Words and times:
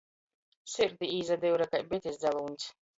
Sirdī 0.77 1.11
īsadyure 1.19 1.71
kai 1.77 1.85
bitis 1.95 2.23
dzalūņs. 2.27 2.71